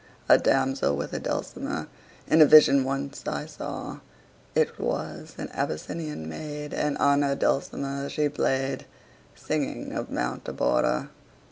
A 0.27 0.39
damsel 0.39 0.95
with 0.95 1.13
a 1.13 1.19
dulcimer 1.19 1.87
In 2.25 2.41
a 2.41 2.45
vision 2.47 2.83
once 2.83 3.23
I 3.27 3.45
saw: 3.45 3.99
It 4.55 4.79
was 4.79 5.35
an 5.37 5.49
Abyssinian 5.53 6.27
maid, 6.27 6.73
And 6.73 6.97
on 6.97 7.21
her 7.21 7.35
dulcimer 7.35 8.09
she 8.09 8.27
play'd, 8.27 8.87
40 9.35 9.35
Singing 9.35 9.91
of 9.93 10.09
Mount 10.09 10.45
Abora. 10.45 11.09